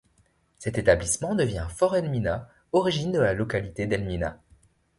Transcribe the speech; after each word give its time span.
Cet 0.57 0.79
établissement 0.79 1.35
devient 1.35 1.67
Fort 1.69 1.95
Elmina, 1.95 2.49
origine 2.71 3.11
de 3.11 3.19
la 3.19 3.35
localité 3.35 3.85
d'Elmina. 3.85 4.39